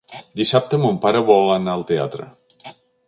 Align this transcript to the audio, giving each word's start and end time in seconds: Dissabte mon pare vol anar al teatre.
Dissabte 0.39 0.79
mon 0.85 0.97
pare 1.03 1.21
vol 1.27 1.53
anar 1.57 1.77
al 1.81 1.85
teatre. 1.93 2.27